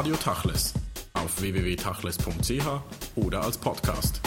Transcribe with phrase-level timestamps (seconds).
[0.00, 0.72] Radio Tachles
[1.12, 2.66] auf www.tachles.ch
[3.16, 4.22] oder als Podcast.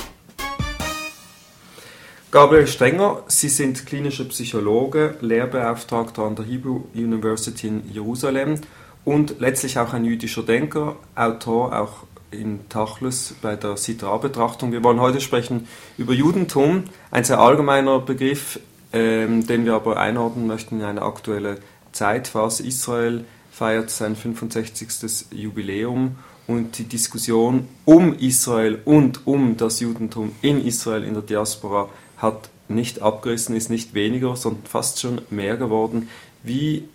[2.30, 8.62] Gabriel Strenger, Sie sind klinischer Psychologe, Lehrbeauftragter an der Hebrew University in Jerusalem
[9.04, 14.74] und letztlich auch ein jüdischer Denker, Autor auch in Tachlis bei der Sitra-Betrachtung.
[14.74, 15.68] Wir wollen heute sprechen
[15.98, 18.60] über Judentum, ein sehr allgemeiner Begriff,
[18.92, 21.58] ähm, den wir aber einordnen möchten in eine aktuelle
[21.94, 22.62] Zeitphase.
[22.62, 25.28] Israel feiert sein 65.
[25.32, 26.16] Jubiläum
[26.48, 32.50] und die Diskussion um Israel und um das Judentum in Israel in der Diaspora hat
[32.68, 36.10] nicht abgerissen, ist nicht weniger, sondern fast schon mehr geworden.
[36.42, 36.86] Wie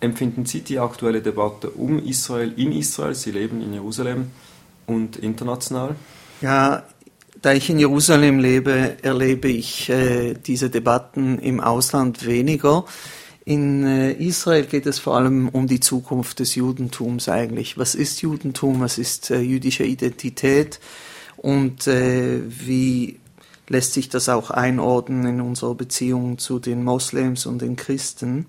[0.00, 3.14] empfinden Sie die aktuelle Debatte um Israel in Israel?
[3.14, 4.30] Sie leben in Jerusalem
[4.86, 5.96] und international?
[6.40, 6.84] Ja,
[7.42, 12.84] da ich in Jerusalem lebe, erlebe ich äh, diese Debatten im Ausland weniger.
[13.48, 17.78] In äh, Israel geht es vor allem um die Zukunft des Judentums eigentlich.
[17.78, 18.80] Was ist Judentum?
[18.80, 20.80] Was ist äh, jüdische Identität?
[21.36, 23.20] Und äh, wie
[23.68, 28.46] lässt sich das auch einordnen in unserer Beziehung zu den Moslems und den Christen?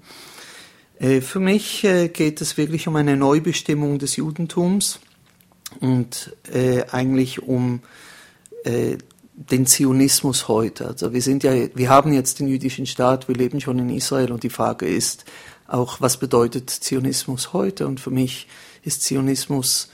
[0.99, 1.81] Für mich
[2.13, 4.99] geht es wirklich um eine Neubestimmung des Judentums
[5.79, 6.35] und
[6.91, 7.81] eigentlich um
[9.37, 10.87] den Zionismus heute.
[10.87, 14.31] Also wir sind ja, wir haben jetzt den jüdischen Staat, wir leben schon in Israel
[14.31, 15.25] und die Frage ist
[15.67, 17.85] auch, was bedeutet Zionismus heute?
[17.85, 18.47] Und für mich
[18.83, 19.91] ist Zionismus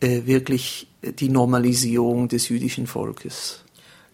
[0.00, 3.64] äh, wirklich die Normalisierung des jüdischen Volkes.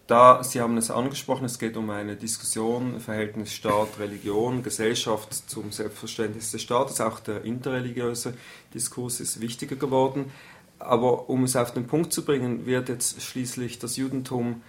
[0.05, 5.71] Da, Sie haben es angesprochen, es geht um eine Diskussion, Verhältnis Staat, Religion, Gesellschaft zum
[5.71, 7.01] Selbstverständnis des Staates.
[7.01, 8.33] Auch der interreligiöse
[8.73, 10.31] Diskurs ist wichtiger geworden.
[10.79, 14.61] Aber um es auf den Punkt zu bringen, wird jetzt schließlich das Judentum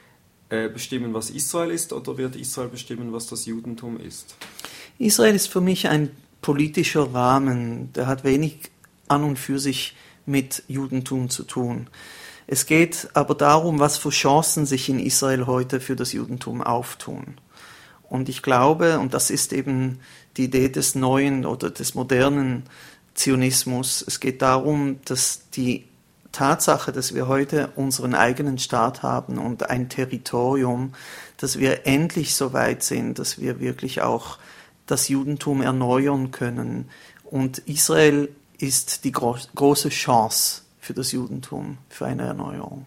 [0.49, 4.35] äh, bestimmen, was Israel ist, oder wird Israel bestimmen, was das Judentum ist?
[4.99, 8.71] Israel ist für mich ein politischer Rahmen, der hat wenig
[9.09, 11.89] an und für sich mit Judentum zu tun.
[12.47, 17.39] Es geht aber darum, was für Chancen sich in Israel heute für das Judentum auftun.
[18.09, 20.01] Und ich glaube, und das ist eben
[20.39, 22.63] die Idee des neuen oder des modernen
[23.15, 25.85] Zionismus, es geht darum, dass die
[26.39, 30.93] Tatsache, dass wir heute unseren eigenen Staat haben und ein Territorium,
[31.37, 34.39] dass wir endlich so weit sind, dass wir wirklich auch
[34.87, 36.91] das Judentum erneuern können.
[37.25, 42.87] Und Israel ist die gro große Chance für das Judentum, für eine Erneuerung.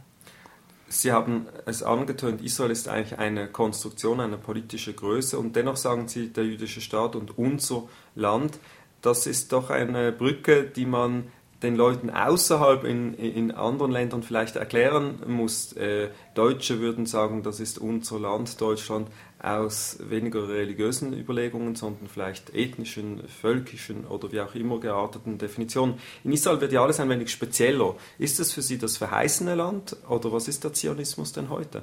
[0.88, 6.08] Sie haben es angetönt, Israel ist eigentlich eine Konstruktion, eine politische Größe und dennoch sagen
[6.08, 7.84] Sie, der jüdische Staat und unser
[8.16, 8.60] Land,
[9.02, 11.26] das ist doch eine Brücke, die man
[11.64, 15.74] den Leuten außerhalb in, in anderen Ländern vielleicht erklären muss.
[15.74, 19.08] Äh, Deutsche würden sagen, das ist unser Land, Deutschland,
[19.40, 25.96] aus weniger religiösen Überlegungen, sondern vielleicht ethnischen, völkischen oder wie auch immer gearteten Definitionen.
[26.24, 27.96] In Israel wird ja alles ein wenig spezieller.
[28.18, 31.82] Ist es für Sie das verheißene Land oder was ist der Zionismus denn heute?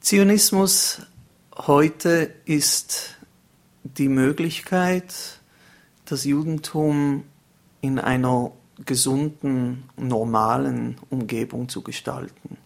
[0.00, 1.00] Zionismus
[1.56, 3.16] heute ist
[3.82, 5.40] die Möglichkeit,
[6.04, 7.24] das Judentum
[7.86, 8.52] in einer
[8.84, 12.58] gesunden, normalen Umgebung zu gestalten.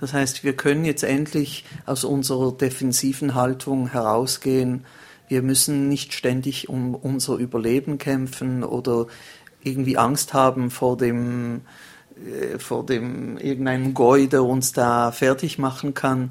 [0.00, 4.84] Das heißt, wir können jetzt endlich aus unserer defensiven Haltung herausgehen.
[5.28, 9.06] Wir müssen nicht ständig um unser Überleben kämpfen oder
[9.62, 11.60] irgendwie Angst haben vor dem,
[12.16, 16.30] äh, vor dem irgendeinem Goi, der uns da fertig machen kann,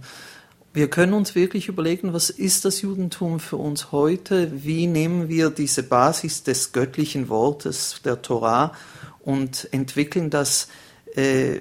[0.73, 4.63] wir können uns wirklich überlegen, was ist das Judentum für uns heute?
[4.63, 8.73] Wie nehmen wir diese Basis des göttlichen Wortes, der Torah,
[9.19, 10.69] und entwickeln das
[11.15, 11.59] äh,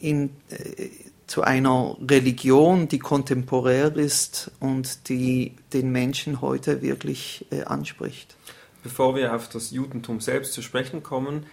[0.00, 0.88] in, äh,
[1.26, 8.36] zu einer Religion, die kontemporär ist und die den Menschen heute wirklich äh, anspricht?
[8.82, 11.44] Bevor wir auf das Judentum selbst zu sprechen kommen,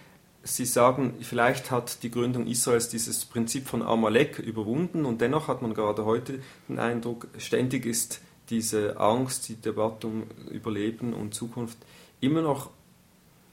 [0.46, 5.62] Sie sagen, vielleicht hat die Gründung Israels dieses Prinzip von Amalek überwunden und dennoch hat
[5.62, 11.78] man gerade heute den Eindruck, ständig ist diese Angst, die Debatte um Überleben und Zukunft
[12.20, 12.70] immer noch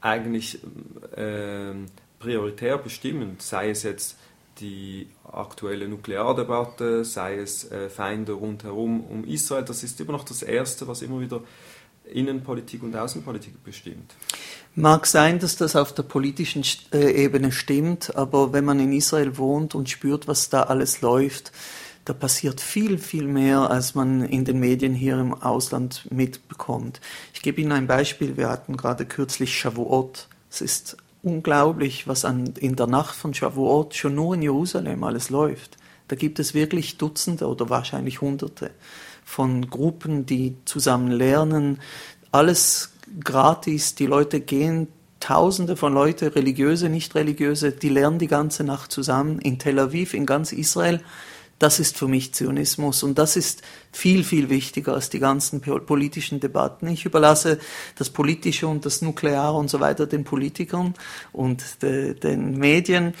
[0.02, 0.58] eigentlich
[1.16, 1.72] äh,
[2.18, 4.18] prioritär bestimmend, sei es jetzt
[4.60, 10.42] die aktuelle Nukleardebatte, sei es äh, Feinde rundherum um Israel, das ist immer noch das
[10.42, 11.40] Erste, was immer wieder
[12.04, 14.14] Innenpolitik und Außenpolitik bestimmt.
[14.74, 19.36] Mag sein, dass das auf der politischen äh, Ebene stimmt, aber wenn man in Israel
[19.36, 21.52] wohnt und spürt, was da alles läuft,
[22.04, 27.00] da passiert viel, viel mehr, als man in den Medien hier im Ausland mitbekommt.
[27.32, 28.36] Ich gebe Ihnen ein Beispiel.
[28.36, 30.28] Wir hatten gerade kürzlich Shavuot.
[30.50, 35.30] Es ist unglaublich, was an, in der Nacht von Shavuot schon nur in Jerusalem alles
[35.30, 35.76] läuft.
[36.08, 38.72] Da gibt es wirklich Dutzende oder wahrscheinlich Hunderte
[39.32, 41.78] von Gruppen, die zusammen lernen.
[42.32, 43.94] Alles gratis.
[43.94, 44.88] Die Leute gehen
[45.20, 50.14] Tausende von Leuten, religiöse, nicht religiöse, die lernen die ganze Nacht zusammen in Tel Aviv,
[50.14, 51.00] in ganz Israel.
[51.60, 53.62] Das ist für mich Zionismus und das ist
[53.92, 56.88] viel, viel wichtiger als die ganzen politischen Debatten.
[56.88, 57.60] Ich überlasse
[57.96, 60.94] das Politische und das Nukleare und so weiter den Politikern
[61.32, 63.14] und de, den Medien.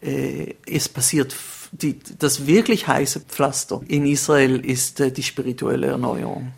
[0.00, 1.36] Äh, es passiert,
[1.82, 6.52] die, das wirklich heiße Pflaster in Israel ist äh, die spirituelle Erneuerung.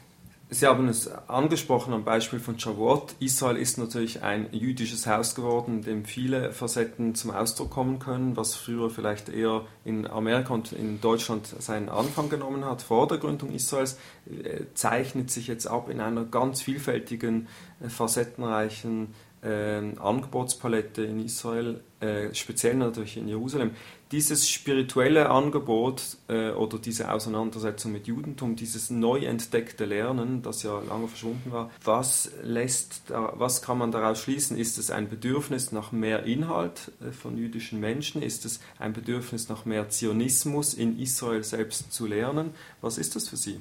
[0.48, 3.16] Sie haben es angesprochen am Beispiel von Shavuot.
[3.18, 8.36] Israel ist natürlich ein jüdisches Haus geworden, in dem viele Facetten zum Ausdruck kommen können,
[8.36, 13.18] was früher vielleicht eher in Amerika und in Deutschland seinen Anfang genommen hat vor der
[13.18, 17.48] Gründung Israels, äh, zeichnet sich jetzt ab in einer ganz vielfältigen,
[17.80, 23.72] äh, facettenreichen äh, Angebotspalette in Israel, äh, speziell natürlich in Jerusalem
[24.12, 30.80] dieses spirituelle Angebot äh, oder diese Auseinandersetzung mit Judentum, dieses neu entdeckte Lernen, das ja
[30.88, 34.56] lange verschwunden war, was lässt, was kann man daraus schließen?
[34.56, 38.22] Ist es ein Bedürfnis nach mehr Inhalt äh, von jüdischen Menschen?
[38.22, 42.50] Ist es ein Bedürfnis nach mehr Zionismus in Israel selbst zu lernen?
[42.80, 43.60] Was ist das für Sie?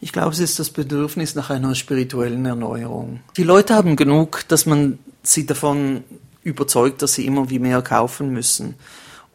[0.00, 3.20] Ich glaube, es ist das Bedürfnis nach einer spirituellen Erneuerung.
[3.36, 6.04] Die Leute haben genug, dass man sie davon
[6.42, 8.74] überzeugt, dass sie immer wie mehr kaufen müssen.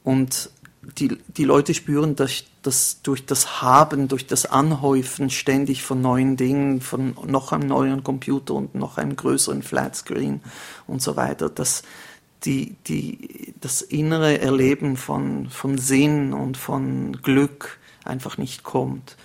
[0.04, 0.52] Und
[0.98, 6.38] die, die Leute spüren, dass, dass durch das Haben, durch das Anhäufen ständig von neuen
[6.38, 10.42] Dingen, von noch einem neuen Computer und noch einem größeren Flatscreen
[10.88, 11.84] und so weiter, dass
[12.46, 19.18] die, die, das innere Erleben von, von Sinn und von Glück einfach nicht kommt.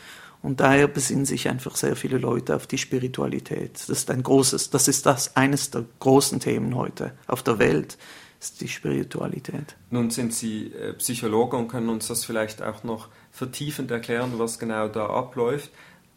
[0.44, 3.72] Und daher besinnen sich einfach sehr viele Leute auf die Spiritualität.
[3.76, 7.96] Das ist ein großes, das ist das eines der großen Themen heute auf der Welt
[8.38, 9.74] ist die Spiritualität.
[9.88, 14.58] Nun sind Sie äh, Psychologe und können uns das vielleicht auch noch vertiefend erklären, was
[14.58, 15.70] genau da abläuft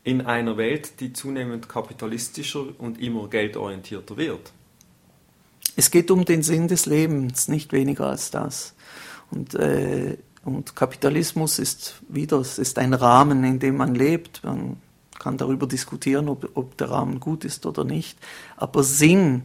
[0.04, 4.52] in einer Welt, die zunehmend kapitalistischer und immer geldorientierter wird.
[5.78, 8.76] Es geht um den Sinn des Lebens, nicht weniger als das.
[9.32, 14.46] Und, äh, und Kapitalismus ist wieder, es ist ein Rahmen, in dem man lebt.
[14.46, 14.78] Man
[15.20, 18.18] kann darüber diskutieren, ob, ob der Rahmen gut ist oder nicht.
[18.56, 19.44] Aber Sinn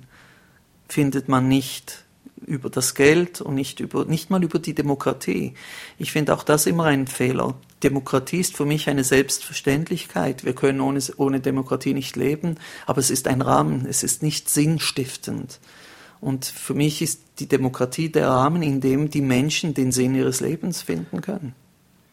[0.88, 2.04] findet man nicht
[2.46, 5.54] über das Geld und nicht, über, nicht mal über die Demokratie.
[5.99, 7.56] Ich finde auch das immer ein Fehler.
[7.82, 10.44] Demokratie ist für mich eine Selbstverständlichkeit.
[10.44, 14.49] Wir können ohne, ohne Demokratie nicht leben, aber es ist ein Rahmen, es ist nicht
[14.49, 15.58] sinnstiftend.
[16.22, 20.40] Und für mich ist die Demokratie der Rahmen, in dem die Menschen den Sinn ihres
[20.40, 21.52] Lebens finden können.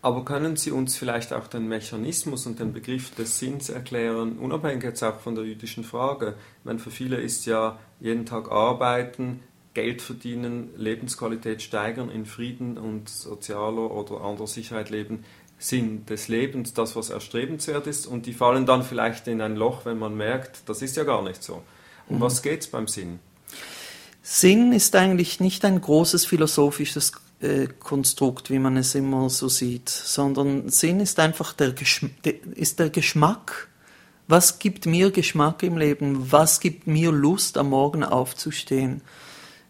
[0.01, 4.83] Aber können Sie uns vielleicht auch den Mechanismus und den Begriff des Sinns erklären, unabhängig
[4.83, 6.33] jetzt auch von der jüdischen Frage?
[6.59, 9.41] Ich meine, für viele ist ja jeden Tag arbeiten,
[9.75, 15.23] Geld verdienen, Lebensqualität steigern, in Frieden und sozialer oder anderer Sicherheit leben,
[15.59, 19.85] Sinn des Lebens, das, was erstrebenswert ist, und die fallen dann vielleicht in ein Loch,
[19.85, 21.61] wenn man merkt, das ist ja gar nicht so.
[22.07, 22.21] Um mhm.
[22.21, 23.19] was geht es beim Sinn?
[24.21, 29.89] Sinn ist eigentlich nicht ein großes philosophisches äh, Konstrukt, wie man es immer so sieht,
[29.89, 32.07] sondern Sinn ist einfach der, Geschm
[32.55, 33.69] ist der Geschmack.
[34.27, 36.31] Was gibt mir Geschmack im Leben?
[36.31, 39.01] Was gibt mir Lust, am Morgen aufzustehen?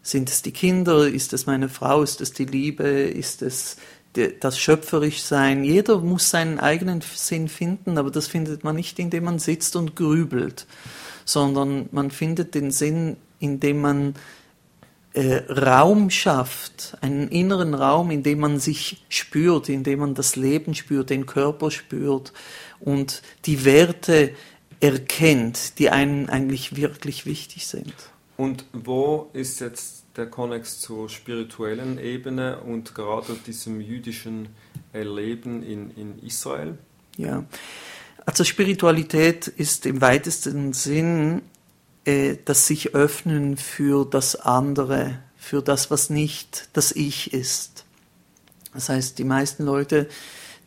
[0.02, 1.06] Sind es die Kinder?
[1.06, 2.02] Ist es meine Frau?
[2.02, 2.84] Ist es die Liebe?
[2.84, 3.76] Ist es
[4.40, 5.62] das Schöpferischsein?
[5.64, 9.94] Jeder muss seinen eigenen Sinn finden, aber das findet man nicht, indem man sitzt und
[9.94, 10.66] grübelt,
[11.24, 14.14] sondern man findet den Sinn, indem man
[15.12, 20.36] äh, Raum schafft, einen inneren Raum, in dem man sich spürt, in dem man das
[20.36, 22.32] Leben spürt, den Körper spürt
[22.78, 24.32] und die Werte
[24.80, 27.92] erkennt, die einem eigentlich wirklich wichtig sind.
[28.36, 34.48] Und wo ist jetzt der Konnex zur spirituellen Ebene und gerade diesem jüdischen
[34.92, 36.78] Erleben in, in Israel?
[37.16, 37.44] Ja,
[38.24, 41.42] also Spiritualität ist im weitesten Sinn
[42.04, 47.84] äh, das sich öffnen für das andere, für das, was nicht das Ich ist.
[48.74, 50.08] Das heißt, die meisten Leute,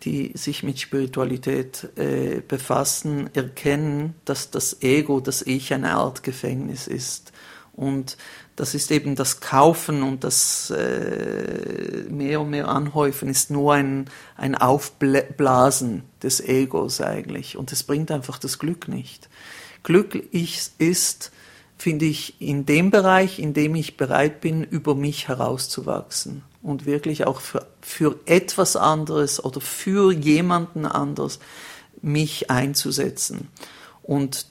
[0.03, 6.87] die sich mit Spiritualität äh, befassen, erkennen, dass das Ego, das Ich, eine Art Gefängnis
[6.87, 7.31] ist
[7.73, 8.17] und
[8.55, 14.05] das ist eben das Kaufen und das äh, mehr und mehr Anhäufen ist nur ein,
[14.37, 17.57] ein Aufblasen des Egos eigentlich.
[17.57, 19.27] Und es bringt einfach das Glück nicht.
[19.83, 21.31] Glück ist,
[21.77, 27.25] finde ich, in dem Bereich, in dem ich bereit bin, über mich herauszuwachsen und wirklich
[27.25, 31.39] auch für, für etwas anderes oder für jemanden anders
[32.01, 33.49] mich einzusetzen.
[34.01, 34.47] Und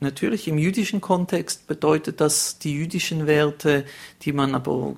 [0.00, 3.84] Natürlich im jüdischen Kontext bedeutet das die jüdischen Werte,
[4.22, 4.94] die man aber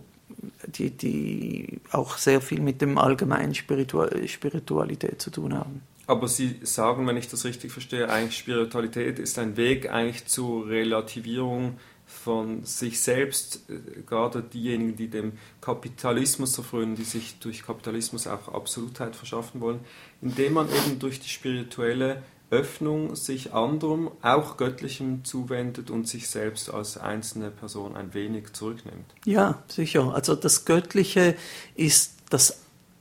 [0.66, 5.82] die, die auch sehr viel mit dem allgemeinen Spiritual Spiritualität zu tun haben.
[6.10, 10.66] Aber Sie sagen, wenn ich das richtig verstehe, eigentlich Spiritualität ist ein Weg eigentlich zur
[10.66, 18.26] Relativierung von sich selbst, äh, gerade diejenigen, die dem Kapitalismus erfreuen, die sich durch Kapitalismus
[18.26, 19.78] auch Absolutheit verschaffen wollen,
[20.20, 26.74] indem man eben durch die spirituelle Öffnung sich anderem, auch Göttlichem zuwendet und sich selbst
[26.74, 29.14] als einzelne Person ein wenig zurücknimmt.
[29.24, 30.12] Ja, sicher.
[30.12, 31.36] Also das Göttliche
[31.76, 32.59] ist das,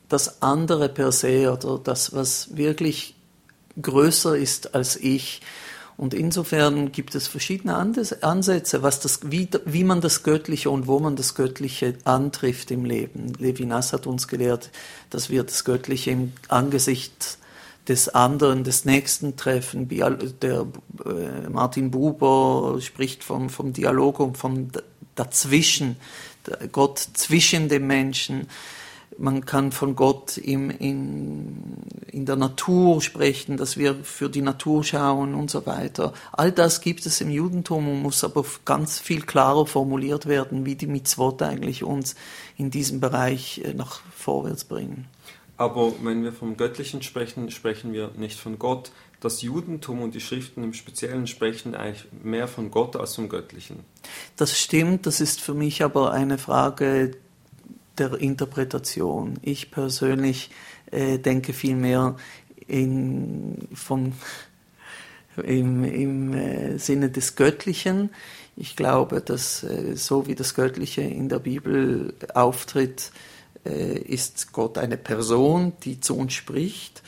[0.10, 3.16] das andere per se oder das, was wirklich
[3.82, 5.42] größer ist als ich.
[5.96, 11.00] Und insofern gibt es verschiedene Ansätze, was das, wie, wie man das Göttliche und wo
[11.00, 13.34] man das Göttliche antrifft im Leben.
[13.38, 14.72] Levinas hat uns gelehrt,
[15.10, 17.38] dass wir das Göttliche im Angesicht
[17.90, 19.90] des anderen, des Nächsten treffen.
[19.90, 20.66] Der
[21.06, 24.70] äh, Martin Buber spricht vom, vom Dialog und vom
[25.16, 25.98] Dazwischen,
[26.72, 28.48] Gott zwischen dem Menschen
[29.20, 31.58] man kann von Gott im, in,
[32.08, 36.14] in der Natur sprechen, dass wir für die Natur schauen und so weiter.
[36.32, 40.76] All das gibt es im Judentum und muss aber ganz viel klarer formuliert werden, wie
[40.76, 42.16] die Mitzvot eigentlich uns
[42.58, 45.08] in diesem Bereich äh, nach vorwärts bringen.
[45.58, 48.92] Aber wenn wir vom Göttlichen sprechen, sprechen wir nicht von Gott.
[49.20, 53.80] Das Judentum und die Schriften im Speziellen sprechen eigentlich mehr von Gott als vom Göttlichen.
[54.38, 57.12] Das stimmt, das ist für mich aber eine Frage
[58.00, 59.38] der Interpretation.
[59.42, 60.52] Ich persönlich
[60.92, 62.16] äh, denke vielmehr
[62.68, 64.14] in, vom,
[65.44, 68.10] im, im äh, Sinne des Göttlichen.
[68.56, 73.12] Ich glaube, dass äh, so wie das Göttliche in der Bibel auftritt,
[73.66, 77.04] äh, ist Gott eine Person, die zu uns spricht.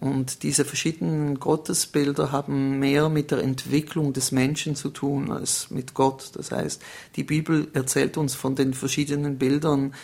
[0.00, 5.94] Und diese verschiedenen Gottesbilder haben mehr mit der Entwicklung des Menschen zu tun als mit
[5.94, 6.32] Gott.
[6.34, 6.82] Das heißt,
[7.14, 9.94] die Bibel erzählt uns von den verschiedenen Bildern,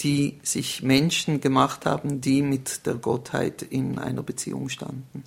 [0.00, 5.24] die sich Menschen gemacht haben, die mit der Gottheit in einer Beziehung standen.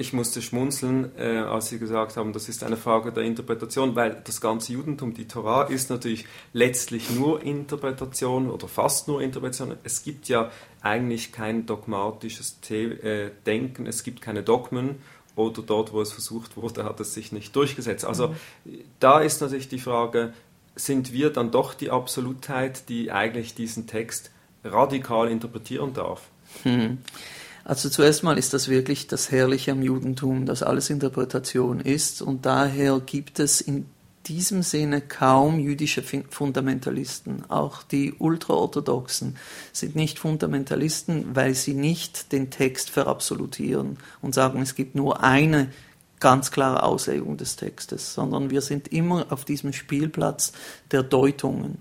[0.00, 4.22] Ich musste schmunzeln, äh, als Sie gesagt haben, das ist eine Frage der Interpretation, weil
[4.24, 9.74] das ganze Judentum, die Torah, ist natürlich letztlich nur Interpretation oder fast nur Interpretation.
[9.82, 10.52] Es gibt ja
[10.82, 15.02] eigentlich kein dogmatisches The äh, Denken, es gibt keine Dogmen
[15.34, 18.04] oder dort, wo es versucht wurde, hat es sich nicht durchgesetzt.
[18.04, 18.80] Also mhm.
[19.00, 20.32] da ist natürlich die Frage,
[20.78, 24.30] sind wir dann doch die Absolutheit, die eigentlich diesen Text
[24.64, 26.22] radikal interpretieren darf.
[26.62, 26.98] Hm.
[27.64, 32.46] Also zuerst mal ist das wirklich das Herrliche am Judentum, dass alles Interpretation ist und
[32.46, 33.86] daher gibt es in
[34.28, 37.50] diesem Sinne kaum jüdische Fundamentalisten.
[37.50, 39.36] Auch die Ultraorthodoxen
[39.72, 45.68] sind nicht Fundamentalisten, weil sie nicht den Text verabsolutieren und sagen, es gibt nur eine
[46.20, 50.52] ganz klare Auslegung des Textes, sondern wir sind immer auf diesem Spielplatz
[50.90, 51.78] der Deutungen.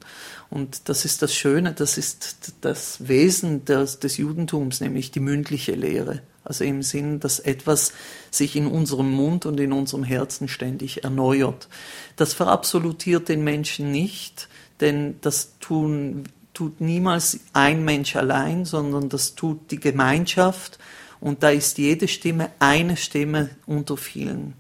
[0.50, 5.74] Und das ist das Schöne, das ist das Wesen des, des Judentums, nämlich die mündliche
[5.74, 6.22] Lehre.
[6.44, 7.92] Also im Sinn, dass etwas
[8.32, 11.68] sich in unserem Mund und in unserem Herzen ständig erneuert.
[12.16, 14.48] Das verabsolutiert den Menschen nicht,
[14.80, 20.80] denn das tun, tut niemals ein Mensch allein, sondern das tut die Gemeinschaft
[21.20, 24.54] und da ist jede Stimme eine Stimme unter vielen.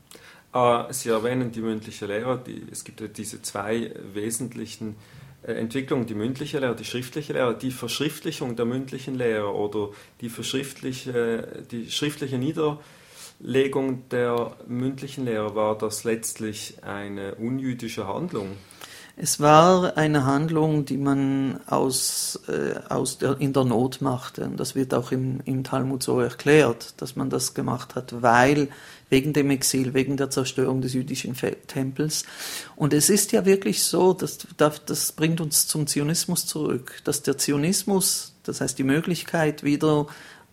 [0.52, 2.42] Ah, Sie erwähnen die mündliche Lehre.
[2.46, 4.96] Die, es gibt ja diese zwei wesentlichen
[5.44, 7.56] äh, Entwicklungen, die mündliche Lehre, die schriftliche Lehre.
[7.56, 9.90] Die Verschriftlichung der mündlichen Lehre oder
[10.22, 18.58] die, verschriftliche, die schriftliche Niederlegung der mündlichen Lehre, war das letztlich eine unjüdische Handlung?
[19.20, 24.44] Es war eine Handlung, die man aus, äh, aus der, in der Not machte.
[24.46, 28.68] Und das wird auch im, im Talmud so erklärt, dass man das gemacht hat, weil
[29.10, 32.26] wegen dem Exil, wegen der Zerstörung des jüdischen Tempels.
[32.76, 37.40] Und es ist ja wirklich so, dass, das bringt uns zum Zionismus zurück, dass der
[37.40, 40.06] Zionismus, das heißt die Möglichkeit wieder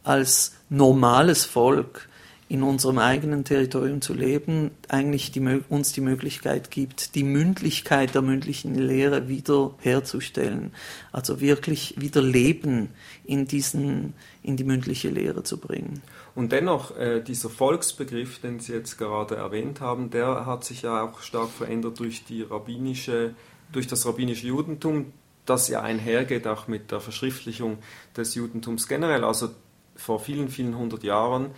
[0.04, 2.08] als normales Volk
[2.48, 8.22] in unserem eigenen Territorium zu leben, eigentlich die, uns die Möglichkeit gibt, die Mündlichkeit der
[8.22, 10.72] mündlichen Lehre wieder herzustellen.
[11.10, 12.90] Also wirklich wieder Leben
[13.24, 16.02] in, diesen, in die mündliche Lehre zu bringen.
[16.34, 21.02] Und dennoch, äh, dieser Volksbegriff, den Sie jetzt gerade erwähnt haben, der hat sich ja
[21.02, 23.34] auch stark verändert durch, die rabbinische,
[23.72, 25.12] durch das rabbinische Judentum,
[25.46, 27.78] das ja einhergeht auch mit der Verschriftlichung
[28.16, 29.24] des Judentums generell.
[29.24, 29.50] Also
[29.96, 31.50] vor vielen, vielen hundert Jahren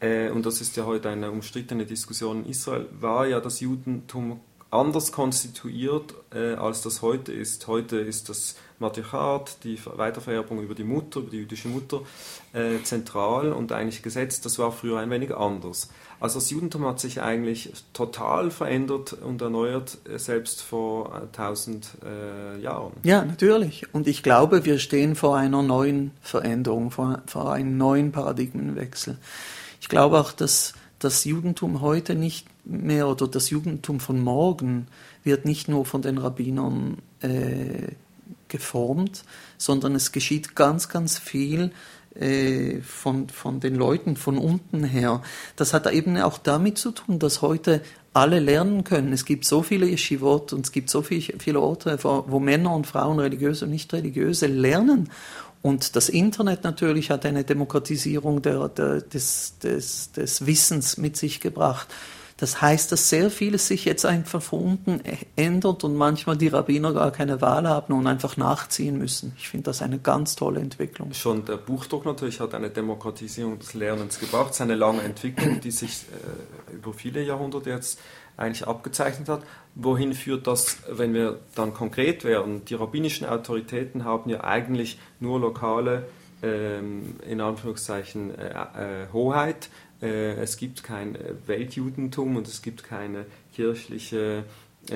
[0.00, 4.40] äh, und das ist ja heute eine umstrittene Diskussion in Israel, war ja das Judentum
[4.70, 7.66] anders konstituiert, äh, als das heute ist.
[7.66, 12.02] Heute ist das Matriarchat, die Weitervererbung über die Mutter, über die jüdische Mutter,
[12.52, 14.46] äh, zentral und eigentlich gesetzt.
[14.46, 15.90] Das war früher ein wenig anders.
[16.20, 21.96] Also das Judentum hat sich eigentlich total verändert und erneuert, äh, selbst vor äh, tausend
[22.04, 22.92] äh, Jahren.
[23.02, 23.92] Ja, natürlich.
[23.92, 29.18] Und ich glaube, wir stehen vor einer neuen Veränderung, vor, vor einem neuen Paradigmenwechsel.
[29.80, 34.86] Ich glaube auch, dass das Judentum heute nicht mehr oder das Judentum von morgen
[35.24, 37.92] wird nicht nur von den Rabbinern äh,
[38.48, 39.24] geformt,
[39.56, 41.72] sondern es geschieht ganz, ganz viel
[42.14, 45.22] äh, von, von den Leuten von unten her.
[45.56, 47.82] Das hat eben auch damit zu tun, dass heute
[48.12, 49.12] alle lernen können.
[49.12, 52.86] Es gibt so viele Yeshivot und es gibt so viele, viele Orte, wo Männer und
[52.88, 55.10] Frauen, religiöse und nicht religiöse, lernen.
[55.62, 61.40] Und das Internet natürlich hat eine Demokratisierung der, der, des, des, des Wissens mit sich
[61.40, 61.88] gebracht.
[62.40, 65.02] Das heißt, dass sehr vieles sich jetzt einfach von unten
[65.36, 69.34] ändert und manchmal die Rabbiner gar keine Wahl haben und einfach nachziehen müssen.
[69.36, 71.12] Ich finde das eine ganz tolle Entwicklung.
[71.12, 74.52] Schon der Buchdruck natürlich hat eine Demokratisierung des Lernens gebracht.
[74.52, 76.06] Es ist eine lange Entwicklung, die sich
[76.69, 78.00] äh, über viele Jahrhunderte jetzt
[78.36, 79.42] eigentlich abgezeichnet hat.
[79.74, 82.64] Wohin führt das, wenn wir dann konkret werden?
[82.64, 86.06] Die rabbinischen Autoritäten haben ja eigentlich nur lokale,
[86.42, 89.68] ähm, in Anführungszeichen, äh, äh, Hoheit
[90.02, 94.44] äh, es gibt kein äh, Weltjudentum und es gibt keine kirchliche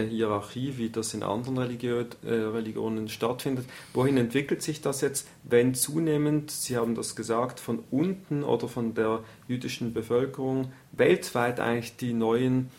[0.03, 3.67] Hierarchie, wie das in anderen Religionen stattfindet.
[3.93, 8.95] Wohin entwickelt sich das jetzt, wenn zunehmend, Sie haben das gesagt, von unten oder von
[8.95, 12.71] der jüdischen Bevölkerung weltweit eigentlich die neuen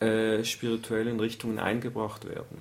[0.00, 2.58] äh, spirituellen Richtungen eingebracht werden?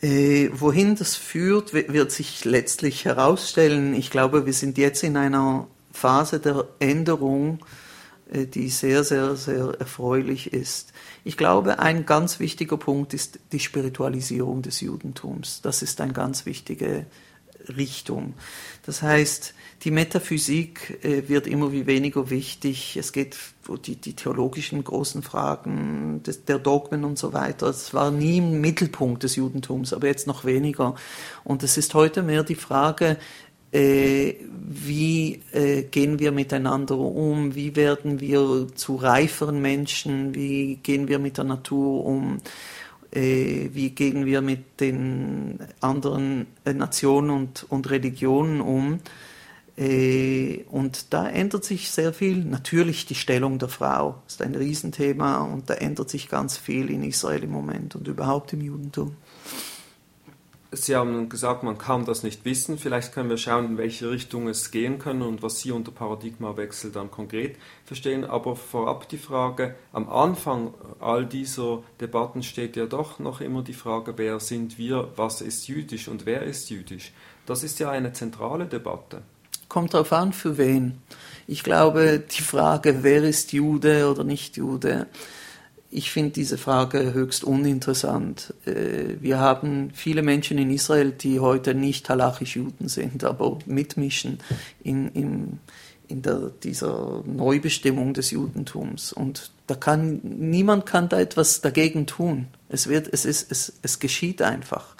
[0.00, 3.94] Äh, wohin das führt, wird sich letztlich herausstellen.
[3.94, 7.81] Ich glaube, wir sind jetzt in einer Phase der Änderung, äh,
[8.32, 10.92] die sehr, sehr, sehr erfreulich ist.
[11.24, 15.60] Ich glaube, ein ganz wichtiger Punkt ist die Spiritualisierung des Judentums.
[15.62, 17.06] Das ist eine ganz wichtige
[17.68, 18.34] Richtung.
[18.84, 22.96] Das heißt, die Metaphysik äh, wird immer wie weniger wichtig.
[22.96, 23.36] Es geht
[23.86, 27.68] die, die theologischen großen Fragen der Dogmen und so weiter.
[27.68, 30.94] Es war nie im Mittelpunkt des Judentums, aber jetzt noch weniger.
[31.44, 33.18] Und es ist heute mehr die Frage,
[33.72, 34.34] äh,
[34.74, 41.18] wie äh, gehen wir miteinander um, wie werden wir zu reiferen Menschen, wie gehen wir
[41.18, 42.38] mit der Natur um,
[43.10, 49.00] äh, wie gehen wir mit den anderen äh, Nationen und, und Religionen um.
[49.76, 52.44] Äh, und da ändert sich sehr viel.
[52.44, 57.02] Natürlich die Stellung der Frau ist ein Riesenthema und da ändert sich ganz viel in
[57.02, 59.16] Israel im Moment und überhaupt im Judentum.
[60.74, 62.78] Sie haben gesagt, man kann das nicht wissen.
[62.78, 66.90] Vielleicht können wir schauen, in welche Richtung es gehen kann und was Sie unter Paradigmawechsel
[66.90, 68.24] dann konkret verstehen.
[68.24, 73.74] Aber vorab die Frage, am Anfang all dieser Debatten steht ja doch noch immer die
[73.74, 77.12] Frage, wer sind wir, was ist jüdisch und wer ist jüdisch.
[77.44, 79.20] Das ist ja eine zentrale Debatte.
[79.68, 81.02] Kommt darauf an, für wen.
[81.46, 85.06] Ich glaube, die Frage, wer ist Jude oder nicht Jude,
[85.92, 88.54] ich finde diese Frage höchst uninteressant.
[88.64, 94.38] Äh, wir haben viele Menschen in Israel, die heute nicht halachisch Juden sind, aber mitmischen
[94.82, 95.58] in, in,
[96.08, 99.12] in der, dieser Neubestimmung des Judentums.
[99.12, 102.48] Und da kann, niemand kann da etwas dagegen tun.
[102.70, 104.96] Es, wird, es, ist, es, es geschieht einfach.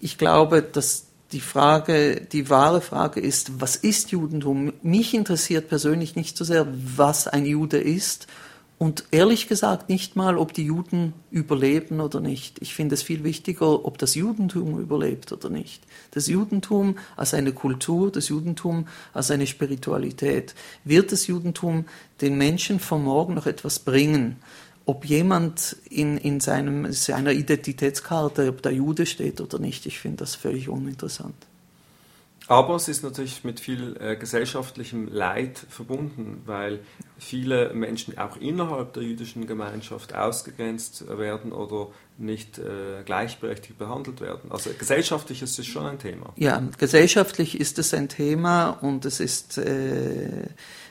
[0.00, 4.72] Ich glaube, dass die Frage, die wahre Frage ist, was ist Judentum?
[4.82, 8.26] Mich interessiert persönlich nicht so sehr, was ein Jude ist,
[8.80, 12.62] und ehrlich gesagt nicht mal, ob die Juden überleben oder nicht.
[12.62, 15.82] Ich finde es viel wichtiger, ob das Judentum überlebt oder nicht.
[16.12, 20.54] Das Judentum als eine Kultur, das Judentum als eine Spiritualität.
[20.82, 21.84] Wird das Judentum
[22.22, 24.36] den Menschen von morgen noch etwas bringen?
[24.86, 30.20] Ob jemand in, in seinem, seiner Identitätskarte, ob der Jude steht oder nicht, ich finde
[30.24, 31.34] das völlig uninteressant.
[32.50, 36.80] Aber es ist natürlich mit viel äh, gesellschaftlichem Leid verbunden, weil
[37.20, 44.50] viele Menschen auch innerhalb der jüdischen Gemeinschaft ausgegrenzt werden oder nicht äh, gleichberechtigt behandelt werden.
[44.50, 46.32] Also gesellschaftlich ist es schon ein Thema.
[46.36, 50.48] Ja, gesellschaftlich ist es ein Thema und es ist äh,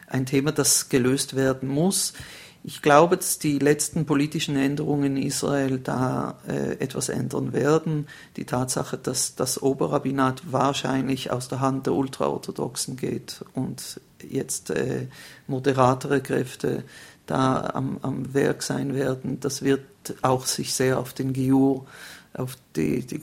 [0.07, 2.13] ein Thema, das gelöst werden muss.
[2.63, 8.07] Ich glaube, dass die letzten politischen Änderungen in Israel da äh, etwas ändern werden.
[8.35, 15.07] Die Tatsache, dass das Oberrabbinat wahrscheinlich aus der Hand der Ultraorthodoxen geht und jetzt äh,
[15.47, 16.83] moderatere Kräfte
[17.25, 19.81] da am, am Werk sein werden, das wird
[20.21, 21.85] auch sich sehr auf den Giur
[22.33, 23.21] auf die, die,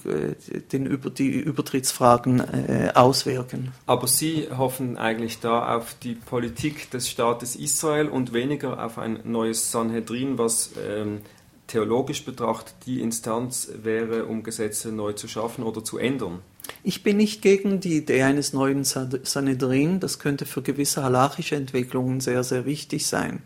[0.73, 3.73] den, über die Übertrittsfragen äh, auswirken.
[3.87, 9.21] Aber Sie hoffen eigentlich da auf die Politik des Staates Israel und weniger auf ein
[9.25, 11.21] neues Sanhedrin, was ähm,
[11.69, 16.41] theologisch betrachtet die Instanz wäre, um Gesetze neu zu schaffen oder zu ändern.
[16.89, 19.99] Ich bin nicht gegen die Idee eines neuen Sanhedrin.
[19.99, 23.43] Das könnte für gewisse halachische Entwicklungen sehr, sehr wichtig sein.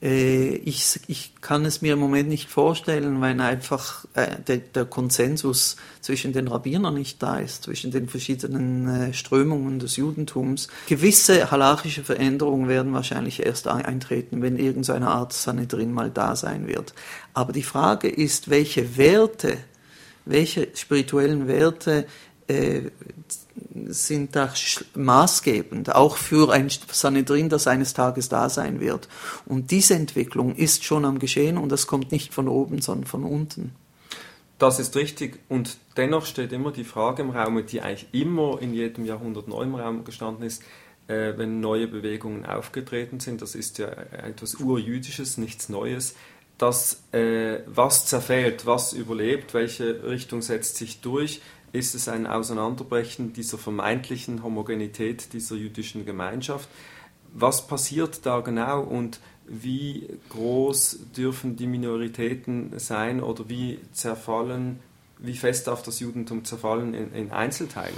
[0.00, 4.86] Äh, ich, ich kann es mir im Moment nicht vorstellen, weil einfach äh, der, der
[4.86, 10.68] Konsensus zwischen den Rabbinern nicht da ist, zwischen den verschiedenen äh, Strömungen des Judentums.
[10.88, 16.94] Gewisse halachische Veränderungen werden wahrscheinlich erst eintreten, wenn irgendeine Art Sanhedrin mal da sein wird.
[17.34, 19.58] Aber die Frage ist, welche Werte,
[20.24, 22.06] welche spirituellen Werte
[23.86, 24.52] sind da
[24.94, 29.08] maßgebend, auch für ein Sanhedrin, das eines Tages da sein wird.
[29.46, 33.24] Und diese Entwicklung ist schon am Geschehen und das kommt nicht von oben, sondern von
[33.24, 33.74] unten.
[34.58, 38.74] Das ist richtig und dennoch steht immer die Frage im Raum, die eigentlich immer in
[38.74, 40.62] jedem Jahrhundert neu im Raum gestanden ist,
[41.08, 46.14] äh, wenn neue Bewegungen aufgetreten sind, das ist ja etwas Urjüdisches, nichts Neues,
[46.58, 51.40] dass äh, was zerfällt, was überlebt, welche Richtung setzt sich durch,
[51.72, 56.68] ist es ein Auseinanderbrechen dieser vermeintlichen Homogenität dieser jüdischen Gemeinschaft.
[57.32, 64.80] Was passiert da genau und wie groß dürfen die Minoritäten sein oder wie zerfallen,
[65.18, 67.96] wie fest darf das Judentum zerfallen in, in Einzelteile?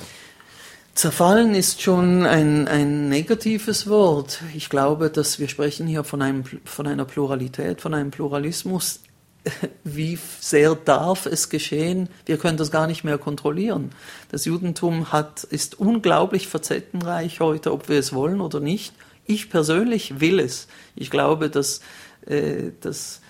[0.94, 4.42] Zerfallen ist schon ein, ein negatives Wort.
[4.54, 9.00] Ich glaube, dass wir sprechen hier von, einem, von einer Pluralität, von einem Pluralismus,
[9.85, 12.09] wie sehr darf es geschehen?
[12.26, 13.90] Wir können das gar nicht mehr kontrollieren.
[14.31, 18.94] Das Judentum hat, ist unglaublich facettenreich heute, ob wir es wollen oder nicht.
[19.26, 20.68] Ich persönlich will es.
[20.94, 21.81] Ich glaube, dass,
[22.26, 23.20] äh, dass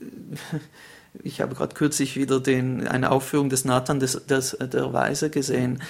[0.00, 0.58] äh,
[1.22, 5.82] ich habe gerade kürzlich wieder den, eine Aufführung des Nathan des, des, der Weise gesehen.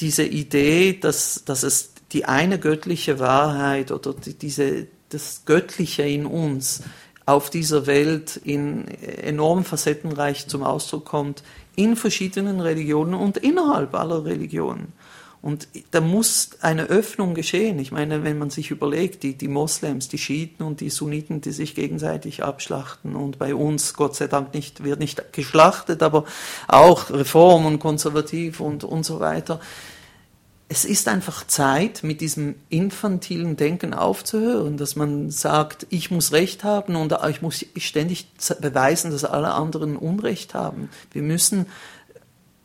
[0.00, 6.26] Diese Idee, dass, dass es die eine göttliche Wahrheit oder die, diese, das Göttliche in
[6.26, 6.82] uns
[7.26, 11.42] auf dieser Welt in enorm facettenreich zum Ausdruck kommt,
[11.76, 14.92] in verschiedenen Religionen und innerhalb aller Religionen.
[15.44, 17.78] Und da muss eine Öffnung geschehen.
[17.78, 21.52] Ich meine, wenn man sich überlegt, die, die Moslems, die Schiiten und die Sunniten, die
[21.52, 26.24] sich gegenseitig abschlachten und bei uns, Gott sei Dank, nicht, wird nicht geschlachtet, aber
[26.66, 29.60] auch Reform und konservativ und, und so weiter
[30.68, 36.64] es ist einfach Zeit, mit diesem infantilen Denken aufzuhören, dass man sagt, ich muss Recht
[36.64, 38.28] haben und ich muss ständig
[38.60, 40.88] beweisen, dass alle anderen Unrecht haben.
[41.12, 41.66] Wir müssen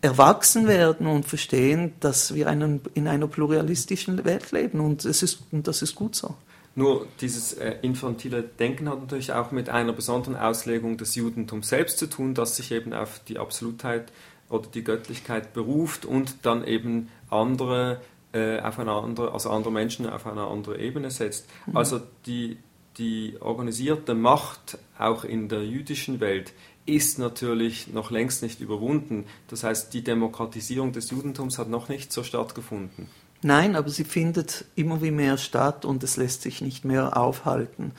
[0.02, 5.44] erwachsen werden und verstehen, dass wir einen, in einer pluralistischen Welt leben und, es ist,
[5.52, 6.36] und das ist gut so.
[6.76, 11.98] Nur dieses äh, infantile Denken hat natürlich auch mit einer besonderen Auslegung des Judentums selbst
[11.98, 14.12] zu tun, das sich eben auf die Absolutheit
[14.50, 20.08] oder die Göttlichkeit beruft und dann eben andere äh, auf eine andere, also andere Menschen
[20.08, 21.48] auf eine andere Ebene setzt.
[21.66, 21.78] Mhm.
[21.78, 22.58] Also die,
[22.98, 26.54] die organisierte Macht auch in der jüdischen Welt
[26.86, 29.26] ist natürlich noch längst nicht überwunden.
[29.48, 33.08] Das heißt, die Demokratisierung des Judentums hat noch nicht so stattgefunden.
[33.42, 37.94] Nein, aber sie findet immer wie mehr statt und es lässt sich nicht mehr aufhalten.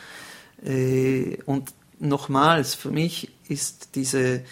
[0.62, 4.42] Äh, und nochmals, für mich ist diese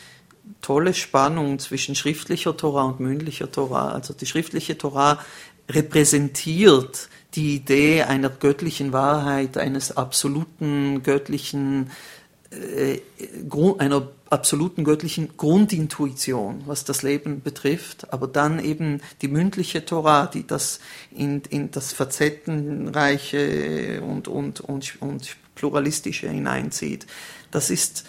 [0.61, 3.93] tolle Spannung zwischen schriftlicher Tora und mündlicher Tora.
[3.93, 5.19] Also die schriftliche Tora
[5.69, 11.91] repräsentiert die Idee einer göttlichen Wahrheit, eines absoluten göttlichen,
[12.51, 13.01] äh,
[13.79, 20.47] einer absoluten göttlichen Grundintuition, was das Leben betrifft, aber dann eben die mündliche Tora, die
[20.47, 20.81] das
[21.11, 27.07] in, in das Facettenreiche und, und, und, und Pluralistische hineinzieht.
[27.51, 28.05] Das ist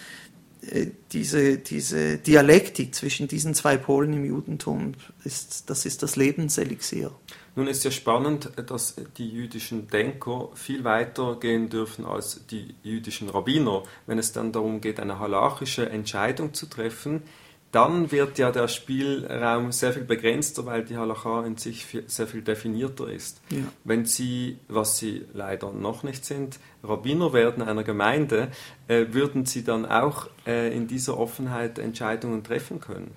[1.12, 4.92] diese, diese Dialektik zwischen diesen zwei Polen im Judentum,
[5.24, 7.12] ist, das ist das Lebenselixier.
[7.56, 13.28] Nun ist ja spannend, dass die jüdischen Denker viel weiter gehen dürfen als die jüdischen
[13.28, 13.82] Rabbiner.
[14.06, 17.22] Wenn es dann darum geht, eine halachische Entscheidung zu treffen,
[17.72, 22.42] dann wird ja der Spielraum sehr viel begrenzter, weil die Halacha in sich sehr viel
[22.42, 23.40] definierter ist.
[23.50, 23.58] Ja.
[23.84, 28.48] Wenn Sie, was Sie leider noch nicht sind, Rabbiner werden einer Gemeinde,
[28.88, 33.12] äh, würden Sie dann auch äh, in dieser Offenheit Entscheidungen treffen können?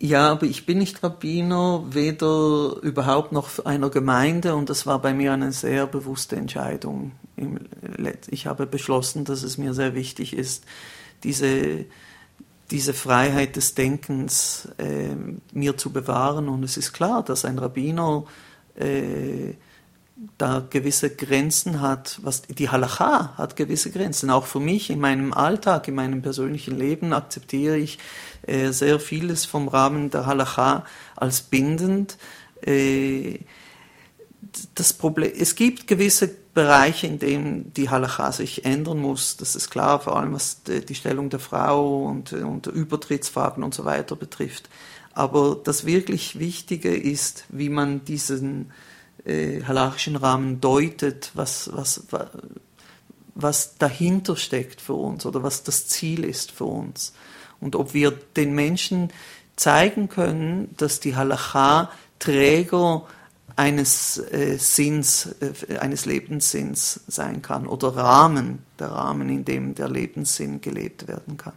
[0.00, 5.12] Ja, aber ich bin nicht Rabbiner, weder überhaupt noch einer Gemeinde und das war bei
[5.12, 7.12] mir eine sehr bewusste Entscheidung.
[8.28, 10.64] Ich habe beschlossen, dass es mir sehr wichtig ist,
[11.24, 11.86] diese
[12.70, 15.14] diese Freiheit des Denkens äh,
[15.52, 16.48] mir zu bewahren.
[16.48, 18.24] Und es ist klar, dass ein Rabbiner
[18.76, 19.54] äh,
[20.36, 24.30] da gewisse Grenzen hat, was die Halacha hat gewisse Grenzen.
[24.30, 27.98] Auch für mich in meinem Alltag, in meinem persönlichen Leben akzeptiere ich
[28.42, 32.18] äh, sehr vieles vom Rahmen der Halacha als bindend.
[32.62, 33.38] Äh,
[34.74, 39.36] das Problem, es gibt gewisse Bereiche, in denen die Halacha sich ändern muss.
[39.36, 43.84] Das ist klar, vor allem was die Stellung der Frau und, und Übertrittsfragen und so
[43.84, 44.68] weiter betrifft.
[45.12, 48.72] Aber das wirklich Wichtige ist, wie man diesen
[49.24, 52.04] äh, halachischen Rahmen deutet, was, was,
[53.34, 57.12] was dahinter steckt für uns oder was das Ziel ist für uns.
[57.60, 59.10] Und ob wir den Menschen
[59.56, 63.06] zeigen können, dass die Halacha Träger
[63.56, 69.88] eines äh, Sinns, äh, eines Lebenssinns sein kann oder Rahmen, der Rahmen, in dem der
[69.88, 71.54] Lebenssinn gelebt werden kann.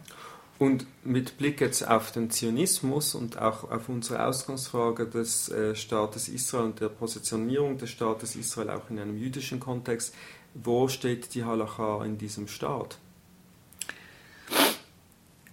[0.58, 6.28] Und mit Blick jetzt auf den Zionismus und auch auf unsere Ausgangsfrage des äh, Staates
[6.28, 10.14] Israel und der Positionierung des Staates Israel auch in einem jüdischen Kontext,
[10.54, 12.98] wo steht die Halacha in diesem Staat?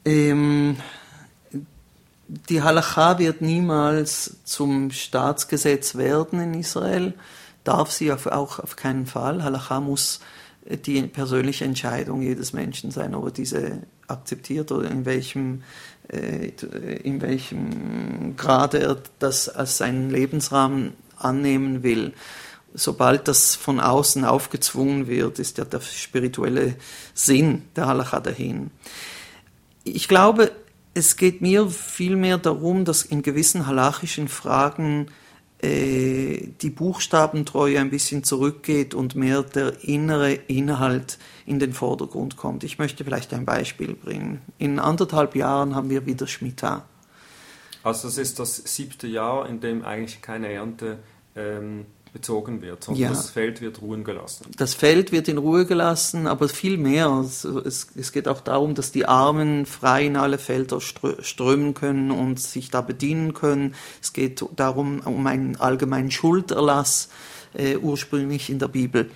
[0.06, 0.78] Ähm,
[2.30, 7.16] die Halacha wird niemals zum Staatsgesetz werden in Israel,
[7.64, 9.44] darf sie auch auf keinen Fall.
[9.44, 10.20] Halacha muss
[10.86, 15.64] die persönliche Entscheidung jedes Menschen sein, ob er diese akzeptiert oder in welchem,
[16.08, 16.52] äh,
[17.04, 22.14] in welchem Grad er das als seinen Lebensrahmen annehmen will.
[22.76, 26.76] Sobald das von außen aufgezwungen wird, ist ja der spirituelle
[27.16, 28.70] Sinn der Halacha dahin.
[29.84, 30.52] Ich glaube,
[31.00, 35.08] es geht mir vielmehr darum, dass in gewissen halachischen Fragen
[35.62, 42.64] äh, die Buchstabentreue ein bisschen zurückgeht und mehr der innere Inhalt in den Vordergrund kommt.
[42.64, 44.42] Ich möchte vielleicht ein Beispiel bringen.
[44.58, 46.86] In anderthalb Jahren haben wir wieder Schmittah.
[47.82, 51.00] Also das ist das siebte Jahr, in dem eigentlich keine Ernte
[51.36, 53.10] ähm, bezogen wird, sondern ja.
[53.10, 54.46] das Feld wird ruhen gelassen.
[54.58, 57.24] Das Feld wird in Ruhe gelassen, aber viel mehr.
[57.24, 57.46] Es,
[57.96, 62.72] es geht auch darum, dass die Armen frei in alle Felder strömen können und sich
[62.72, 63.76] da bedienen können.
[64.02, 67.10] Es geht darum, um einen allgemeinen Schulderlass,
[67.54, 69.10] äh, ursprünglich in der Bibel.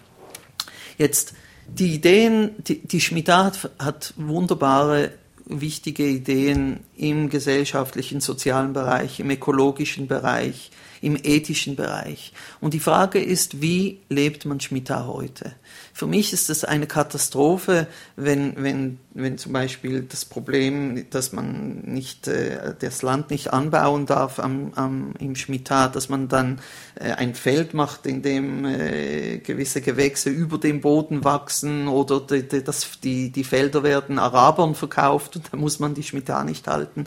[0.97, 1.33] Jetzt,
[1.67, 5.11] die Ideen, die, die Schmidt hat, hat wunderbare
[5.45, 10.71] wichtige Ideen im gesellschaftlichen, sozialen Bereich, im ökologischen Bereich,
[11.03, 12.31] im ethischen Bereich.
[12.61, 15.53] Und die Frage ist, wie lebt man Schmittah heute?
[15.91, 21.81] Für mich ist es eine Katastrophe, wenn, wenn, wenn zum Beispiel das Problem, dass man
[21.81, 26.61] nicht, äh, das Land nicht anbauen darf am, am, im Schmittah, dass man dann
[26.95, 32.47] äh, ein Feld macht, in dem äh, gewisse Gewächse über dem Boden wachsen oder die,
[32.47, 36.67] die, das, die, die Felder werden Arabern verkauft und da muss man die Schmittah nicht
[36.67, 37.05] halten.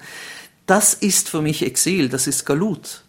[0.66, 3.04] Das ist für mich Exil, das ist Galut.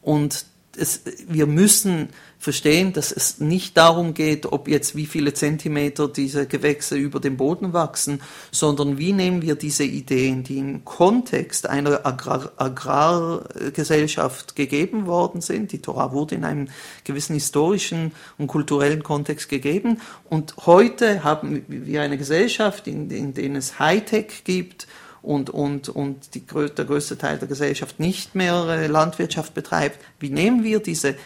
[0.00, 2.08] Und es, wir müssen
[2.38, 7.38] verstehen, dass es nicht darum geht, ob jetzt wie viele Zentimeter diese Gewächse über dem
[7.38, 15.06] Boden wachsen, sondern wie nehmen wir diese Ideen, die im Kontext einer Agrar Agrargesellschaft gegeben
[15.06, 15.72] worden sind.
[15.72, 16.68] Die Torah wurde in einem
[17.04, 20.00] gewissen historischen und kulturellen Kontext gegeben.
[20.28, 24.86] Und heute haben wir eine Gesellschaft, in, in der es Hightech gibt
[25.24, 29.98] und, und, und die, der größte Teil der Gesellschaft nicht mehr äh, Landwirtschaft betreibt.
[30.20, 31.16] Wie nehmen wir diese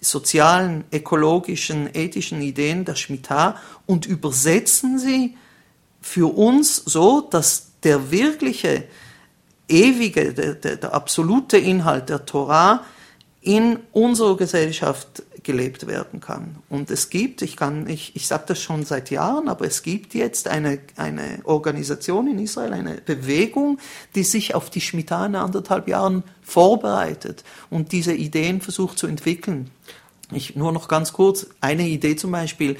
[0.00, 5.36] sozialen, ökologischen, ethischen Ideen der Schmittah und übersetzen sie
[6.00, 8.84] für uns so, dass der wirkliche,
[9.68, 12.84] ewige, der, der, der absolute Inhalt der Torah
[13.40, 16.56] in unserer Gesellschaft gelebt werden kann.
[16.68, 20.14] Und es gibt, ich kann, ich, ich sage das schon seit Jahren, aber es gibt
[20.14, 23.78] jetzt eine, eine Organisation in Israel, eine Bewegung,
[24.14, 29.70] die sich auf die Shemitah in anderthalb Jahren vorbereitet und diese Ideen versucht zu entwickeln.
[30.32, 32.76] Ich, nur noch ganz kurz, eine Idee zum Beispiel,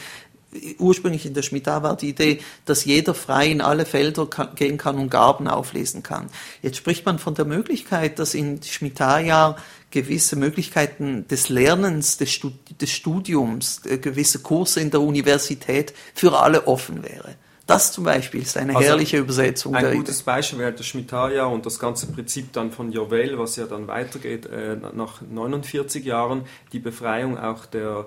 [0.79, 4.79] ursprünglich in der Schmittah war die Idee, dass jeder frei in alle Felder kann, gehen
[4.79, 6.29] kann und Garben auflesen kann.
[6.63, 9.57] Jetzt spricht man von der Möglichkeit, dass in Schmittah-Jahr
[9.91, 17.03] gewisse Möglichkeiten des Lernens, des, Studiums, äh, gewisse Kurse in der Universität für alle offen
[17.03, 17.37] wäre.
[17.71, 19.77] Das zum Beispiel ist eine also herrliche Übersetzung.
[19.77, 23.67] Ein gutes Beispiel wäre das Schmitaya und das ganze Prinzip dann von Jovel, was ja
[23.67, 28.07] dann weitergeht äh, nach 49 Jahren, die Befreiung auch der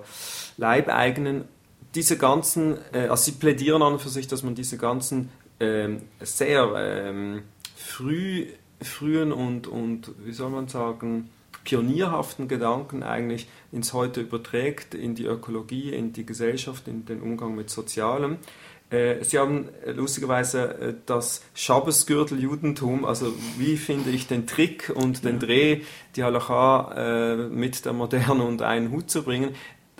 [0.58, 1.48] Leibeigenen.
[1.94, 5.30] Diese ganzen, äh, also sie plädieren an und für sich, dass man diese ganzen
[5.60, 7.42] ähm, sehr ähm,
[7.76, 8.46] früh,
[8.80, 11.30] frühen und, und, wie soll man sagen,
[11.64, 17.54] pionierhaften Gedanken eigentlich ins Heute überträgt, in die Ökologie, in die Gesellschaft, in den Umgang
[17.54, 18.38] mit Sozialem.
[18.90, 25.24] Äh, Sie haben äh, lustigerweise äh, das Schabbesgürtel-Judentum, also wie finde ich den Trick und
[25.24, 25.80] den Dreh,
[26.16, 29.54] die Halacha mit der Moderne unter einen Hut zu bringen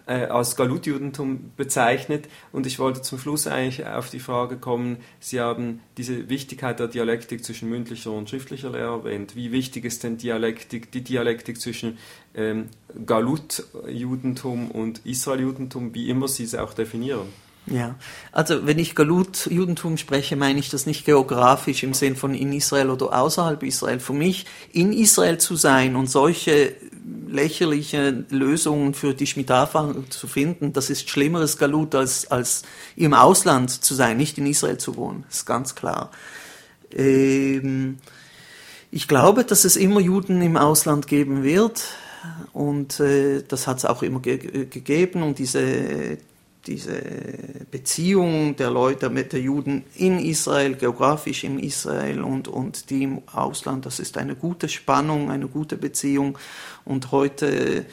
[0.07, 2.29] äh, als Galutjudentum bezeichnet.
[2.53, 6.89] Und ich wollte zum Schluss eigentlich auf die Frage kommen, Sie haben diese Wichtigkeit der
[6.89, 9.37] Dialektik zwischen mündlicher und schriftlicher Lehre erwähnt.
[9.37, 11.99] Wie wichtig ist denn Dialektik, die Dialektik zwischen
[12.35, 12.69] ähm,
[13.07, 17.29] Galut-Judentum und Israel-Judentum, wie immer Sie es auch definieren?
[17.67, 17.95] Ja,
[18.31, 22.91] also wenn ich Galut-Judentum spreche, meine ich das nicht geografisch im Sinn von in Israel
[22.91, 24.01] oder außerhalb Israel.
[24.01, 26.75] Für mich, in Israel zu sein und solche
[27.29, 32.63] lächerliche Lösungen für die Schmittafang zu finden, das ist schlimmeres Galut als, als
[32.97, 35.25] im Ausland zu sein, nicht in Israel zu wohnen.
[35.29, 36.11] Das ist ganz klar.
[36.93, 37.99] Ähm,
[38.91, 41.85] ich glaube, dass es immer Juden im Ausland geben wird
[42.53, 46.19] und äh, das hat es auch immer ge gegeben und diese
[46.67, 47.01] diese
[47.71, 53.23] Beziehung der Leute mit den Juden in Israel, geografisch in Israel und, und die im
[53.33, 56.39] Ausland, das ist eine gute Spannung, eine gute Beziehung.
[56.85, 57.87] Und heute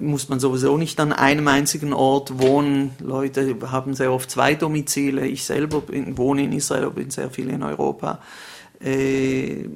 [0.00, 2.92] muss man sowieso nicht an einem einzigen Ort wohnen.
[3.00, 5.26] Leute haben sehr oft zwei Domizile.
[5.26, 8.20] Ich selber bin, wohne in Israel, bin sehr viel in Europa.
[8.80, 9.68] Äh,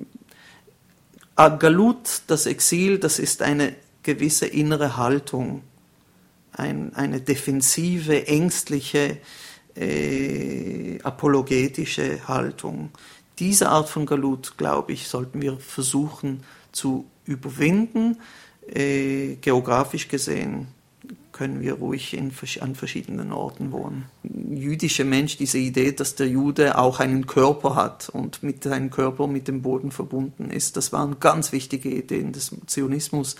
[1.37, 5.63] Galut, das Exil, das ist eine gewisse innere Haltung
[6.53, 9.19] ein, eine defensive, ängstliche,
[9.77, 12.91] äh, apologetische Haltung.
[13.39, 18.19] Diese Art von Galut, glaube ich, sollten wir versuchen zu überwinden.
[18.67, 20.69] Äh, geografisch gesehen
[21.39, 24.07] können wir ruhig in, an verschiedenen Orten wohnen.
[24.25, 29.29] Jüdischer Mensch, diese Idee, dass der Jude auch einen Körper hat und mit seinem Körper
[29.29, 33.37] mit dem Boden verbunden ist, das waren ganz wichtige Ideen des Zionismus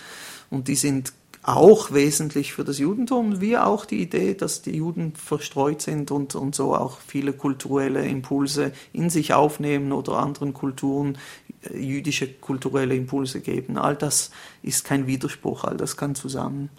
[0.49, 1.11] und die sind
[1.55, 6.35] auch wesentlich für das Judentum, wie auch die Idee, dass die Juden verstreut sind und,
[6.35, 11.17] und so auch viele kulturelle Impulse in sich aufnehmen oder anderen Kulturen
[11.63, 13.77] äh, jüdische kulturelle Impulse geben.
[13.77, 14.31] All das
[14.63, 16.69] ist kein Widerspruch, all das kann zusammen.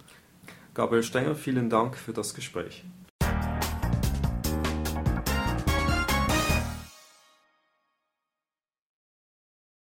[0.73, 2.83] Gabriel Stenger, vielen Dank für das Gespräch.